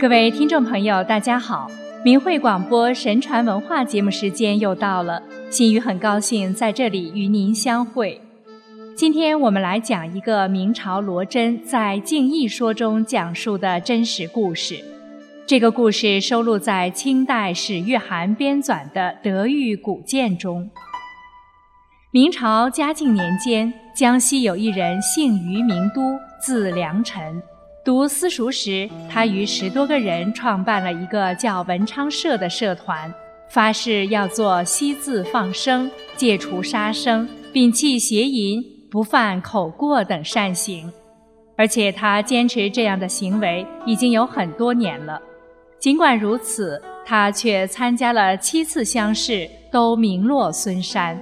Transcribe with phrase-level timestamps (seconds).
[0.00, 1.68] 各位听众朋友，大家好！
[2.04, 5.20] 明慧广播神传文化节目时间又到了，
[5.50, 8.20] 心雨很高兴在这里与您相会。
[8.94, 14.78] 今天我们来讲一个明朝罗真在《静逸说》中讲述的真实故事。
[15.44, 20.70] 这个故事收录在清代史玉涵编纂的《德育古鉴》中。
[22.12, 26.00] 明朝嘉靖年间，江西有一人姓于，名都，
[26.40, 27.42] 字良臣。
[27.88, 33.10] 读私塾时，他与十多个人创办了一个叫文昌社的社团，
[33.48, 40.92] 发誓要做惜字放生、戒除杀生、摒弃邪淫、不犯口过等善行。
[41.56, 45.18] 而且他坚持这样的行为已经有很多年了。
[45.80, 51.18] 尽管如此，他却参加了七次乡试，都名落孙山。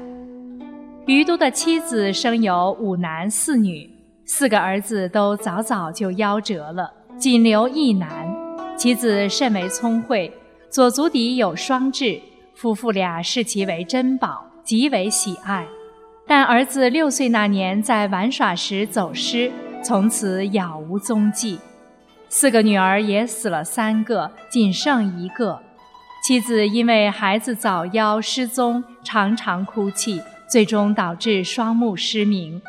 [1.07, 3.89] 于都的妻子生有五男四女。
[4.29, 8.29] 四个儿子都早早就夭折了，仅留一男。
[8.77, 10.31] 妻子甚为聪慧，
[10.69, 12.21] 左足底有双痣，
[12.53, 15.65] 夫妇俩视其为珍宝，极为喜爱。
[16.27, 21.61] 但儿子六岁那年在玩耍时走失，从此杳无踪迹。
[22.29, 25.61] 四个女儿也死了三个，仅剩一个。
[26.25, 32.61] 妻子因为孩子早夭失踪，常常哭泣，最终导致双目失明。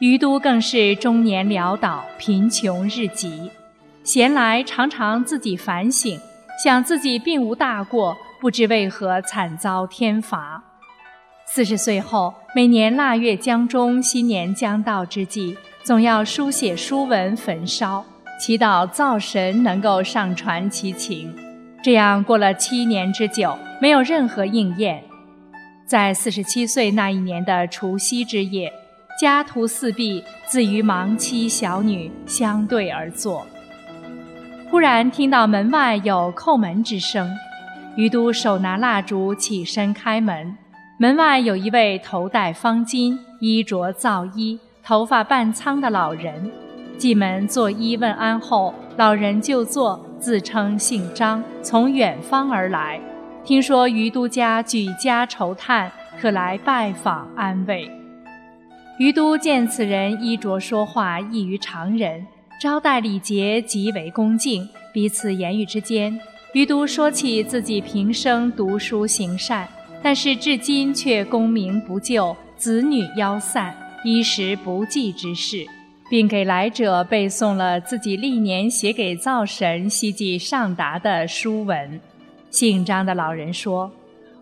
[0.00, 3.50] 于都更是中年潦倒，贫穷日极。
[4.02, 6.18] 闲来常常自己反省，
[6.64, 10.62] 想自己并无大过，不知为何惨遭天罚。
[11.44, 18.02] 四十岁后，每年腊月将中、新年将到之际，总要书写书文焚烧，
[18.40, 21.36] 祈祷灶神能够上传其情。
[21.82, 25.04] 这样过了七年之久，没有任何应验。
[25.86, 28.72] 在四十七岁那一年的除夕之夜。
[29.20, 33.46] 家徒四壁，自与盲妻小女相对而坐。
[34.70, 37.30] 忽然听到门外有叩门之声，
[37.96, 40.56] 于都手拿蜡烛起身开门。
[40.96, 46.50] 门外有一位头戴方巾、衣着皂衣、头发半苍的老人。
[46.96, 52.98] 进门作揖问安后，老人就坐，自称姓张，从远方而来，
[53.44, 57.99] 听说于都家举家愁叹，特来拜访安慰。
[59.00, 62.26] 于都见此人衣着说话异于常人，
[62.60, 64.68] 招待礼节极为恭敬。
[64.92, 66.20] 彼此言语之间，
[66.52, 69.66] 于都说起自己平生读书行善，
[70.02, 73.74] 但是至今却功名不就，子女夭散，
[74.04, 75.64] 衣食不济之事，
[76.10, 81.98] 并给来者背诵了自己历年写给灶神希冀上达的书文。
[82.50, 83.90] 姓张的老人说：“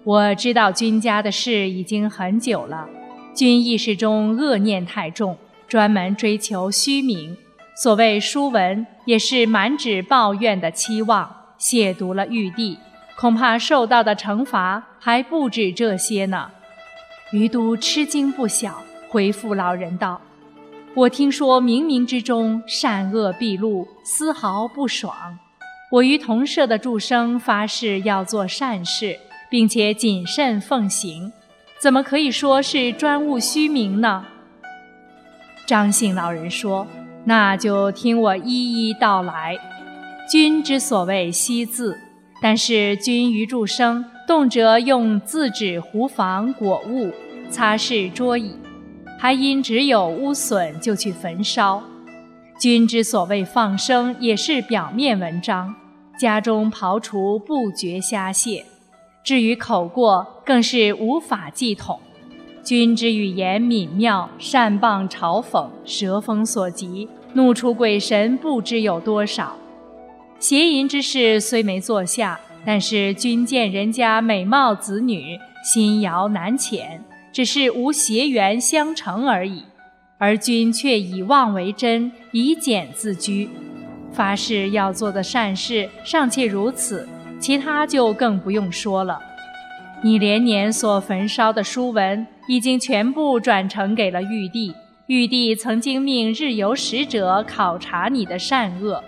[0.02, 2.88] 我知道君家的事已经很久了。”
[3.38, 5.38] 君意识中恶念太重，
[5.68, 7.36] 专门追求虚名。
[7.80, 12.76] 所谓书文，也是满纸抱怨的期望，亵渎了玉帝，
[13.16, 16.50] 恐怕受到的惩罚还不止这些呢。
[17.30, 20.20] 于都吃惊不小，回复老人道
[20.94, 25.14] ：“我听说冥冥之中善恶毕露，丝毫不爽。
[25.92, 29.16] 我与同舍的诸生发誓要做善事，
[29.48, 31.32] 并且谨慎奉行。”
[31.80, 34.26] 怎么可以说是专务虚名呢？
[35.64, 36.86] 张姓老人说
[37.24, 39.56] ：“那就听我一一道来。
[40.28, 41.96] 君之所谓惜字，
[42.42, 47.12] 但是君于诸生，动辄用字纸糊房果物，
[47.48, 48.56] 擦拭桌椅，
[49.16, 51.82] 还因只有污损就去焚烧。
[52.58, 55.76] 君之所谓放生，也是表面文章，
[56.18, 58.64] 家中刨除不觉虾蟹。”
[59.28, 62.00] 至于口过，更是无法计统。
[62.62, 69.54] 君之语言敏妙，善谤嘲讽，蛇锋所及，怒出鬼神不知有多少。
[70.38, 76.98] 邪淫之事虽没做下，但是君见人家美貌子女，心摇难遣，
[77.30, 79.62] 只是无邪缘相成而已。
[80.16, 83.50] 而君却以妄为真，以简自居，
[84.10, 87.06] 发誓要做的善事尚且如此。
[87.38, 89.18] 其他就更不用说了。
[90.02, 94.72] 你连年所焚烧的书文，已经全部转呈给了玉帝。
[95.06, 99.02] 玉帝曾经命日游使者考察你的善恶，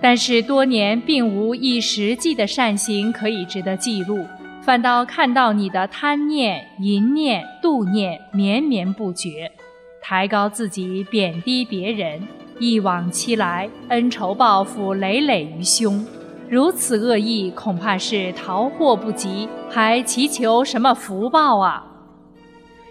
[0.00, 4.26] 但是多年并无一实际的善行可以值得记录，
[4.62, 9.52] 反倒看到你的贪念、淫念、妒念绵绵不绝，
[10.00, 12.26] 抬高自己，贬低别人，
[12.58, 16.04] 一往期来，恩仇报复累累于胸。
[16.52, 21.82] 如此恶意，恐怕是逃祸不及，还祈求什么福报啊？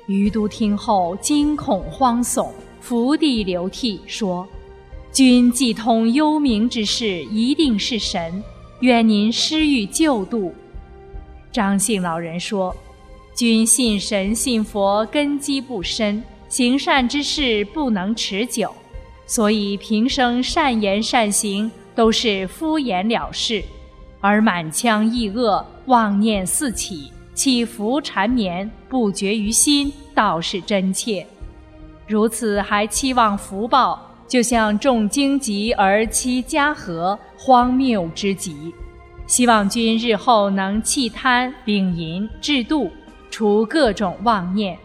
[0.08, 2.50] 于都听后惊恐慌悚，
[2.80, 4.48] 伏地流涕，说
[5.14, 8.44] ：“君既通幽冥之事，一定是神。
[8.80, 10.52] 愿您施予救度。”
[11.54, 12.76] 张姓老人说
[13.38, 18.74] ：“君信神信佛，根基不深，行善之事不能持久，
[19.28, 23.64] 所以平生善言善行都是敷衍了事，
[24.20, 31.26] 而满腔意恶，妄念四起，起伏缠绵，不绝于心，倒是真切。
[32.08, 38.74] 如此还期望福报？”就像重荆棘而期嘉禾，荒谬之极。
[39.28, 42.90] 希望君日后能弃贪秉淫制度，
[43.30, 44.80] 除各种妄念，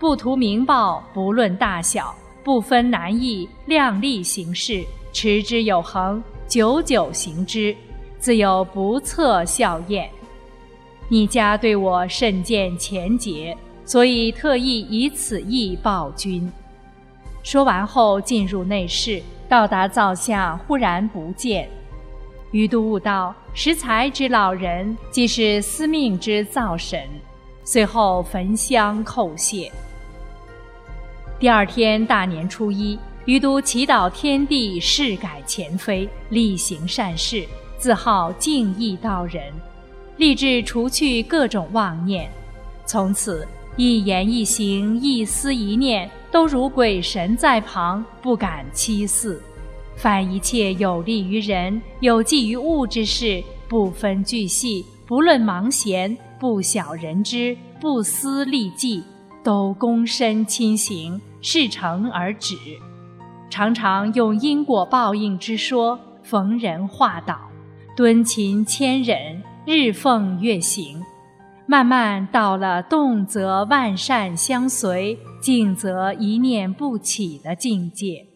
[0.00, 2.12] 不图名报，不论大小，
[2.42, 7.76] 不分难易，量力行事，持之有恒，久久行之，
[8.18, 10.08] 自有不测效验。
[11.06, 13.54] 你家对我甚见钱节，
[13.84, 16.50] 所以特意以此意报君。
[17.42, 21.68] 说完后，进入内室，到达灶下，忽然不见。
[22.50, 27.06] 余都悟道：食材之老人，即是司命之灶神。
[27.62, 29.70] 随后焚香叩谢。
[31.38, 37.46] 第二天大年初一，于都祈祷天地，事改前非，力行善事，
[37.76, 39.52] 自号敬义道人，
[40.16, 42.30] 立志除去各种妄念，
[42.86, 43.46] 从此。
[43.76, 49.42] 一言一行，一思一念，都如鬼神在旁，不敢欺肆。
[49.94, 59.04] 凡一切有利于人、有济于物之事，不分巨细，不论忙闲，不晓人之，不思利计，
[59.44, 62.56] 都躬身亲行，事成而止。
[63.50, 67.38] 常常用因果报应之说，逢人化导，
[67.96, 71.02] 敦勤谦忍，日奉月行。
[71.66, 78.26] 慢慢到了动则万善相随，静则一念不起的境界。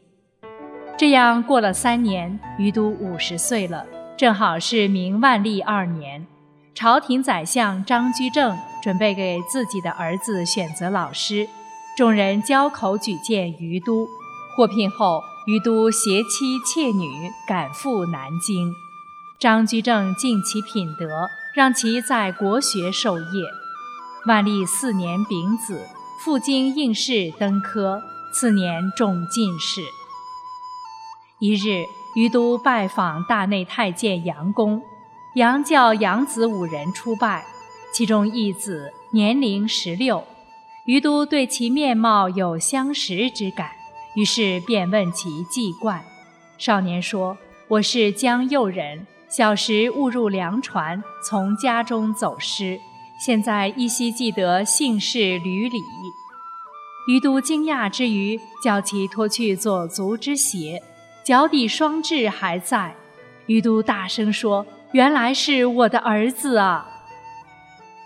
[0.99, 3.87] 这样过了三年，于都五十岁了，
[4.17, 6.27] 正好是明万历二年。
[6.75, 11.47] 朝廷宰相张居正准备给自己的儿子选择老师，
[11.97, 14.07] 众人交口举荐于都。
[14.55, 18.73] 获聘后，于都携妻妾女赶赴南京。
[19.39, 21.29] 张居正敬其品德。
[21.55, 23.45] 让其在国学授业。
[24.27, 25.87] 万历四年丙子，
[26.19, 28.03] 赴京应试登科，
[28.33, 29.83] 次年中进士。
[31.41, 31.85] 一日，
[32.15, 34.83] 于都拜访大内太监杨公，
[35.35, 37.45] 杨教杨子五人出拜，
[37.93, 40.25] 其中一子年龄十六，
[40.87, 43.73] 于都对其面貌有相识之感，
[44.15, 46.03] 于是便问其籍贯。
[46.59, 47.37] 少年说
[47.69, 52.79] ：“我是江右人。”小时误入粮船，从家中走失，
[53.19, 55.79] 现在依稀记得姓氏吕礼。
[57.09, 60.83] 余都惊讶之余，叫其脱去左足之鞋，
[61.25, 62.95] 脚底双痣还在。
[63.47, 66.87] 余都大声说：“原来是我的儿子啊！”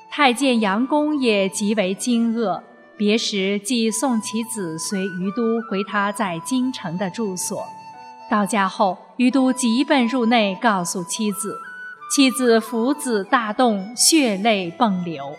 [0.08, 2.62] 太监杨公也极为惊愕，
[2.96, 7.62] 别时即送其子随于都回他在京城的住所。
[8.30, 11.58] 到家后，于都急奔入内，告诉妻子。
[12.14, 15.36] 妻子抚子大动，血泪迸流。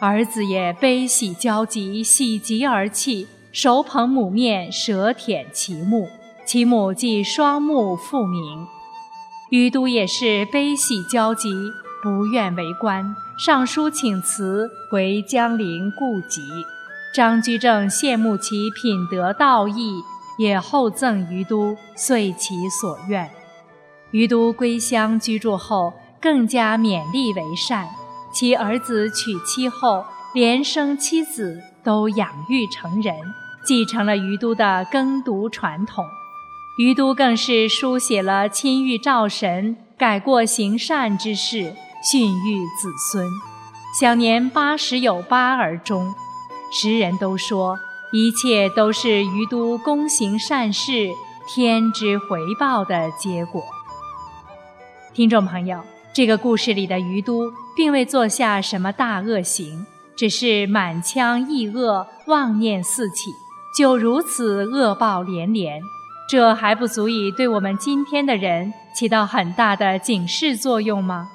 [0.00, 6.08] 儿子也悲喜交集，喜极而泣，手捧母面，舌舔其目。
[6.44, 8.66] 其母即双目复明。
[9.50, 11.48] 于都也是悲喜交集，
[12.02, 16.42] 不愿为官，上书请辞，回江陵故籍。
[17.16, 20.04] 张居正羡慕其品德道义。
[20.38, 23.30] 也厚赠于都，遂其所愿。
[24.10, 27.88] 于都归乡居住后，更加勉力为善。
[28.34, 30.04] 其儿子娶妻后，
[30.34, 33.14] 连生妻子都养育成人，
[33.64, 36.04] 继承了于都的耕读传统。
[36.78, 41.72] 于都更是书写了亲遇赵神、改过行善之事，
[42.12, 43.26] 训育子孙，
[43.98, 46.14] 享年八十有八而终。
[46.78, 47.78] 时人都说。
[48.12, 51.08] 一切都是于都躬行善事，
[51.48, 53.64] 天之回报的结果。
[55.12, 55.80] 听众朋友，
[56.14, 59.84] 这个故事里的于都并未做下什么大恶行，
[60.16, 63.30] 只是满腔异恶，妄念四起，
[63.76, 65.80] 就如此恶报连连。
[66.30, 71.28] 这还不足以对我们今天的人起到很大的警示作用吗？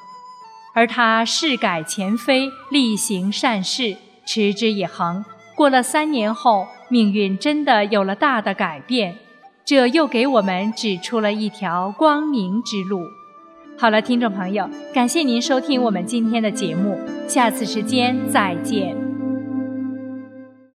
[0.74, 3.98] 而他事改前非，力行善事，
[4.32, 5.26] 持之以恒。
[5.58, 9.18] 过了三年后，命运真的有了大的改变，
[9.66, 13.02] 这又给我们指出了一条光明之路。
[13.78, 16.98] 好了，听众朋友，感谢您收听我们今天的节目，
[17.28, 19.11] 下次时间再见。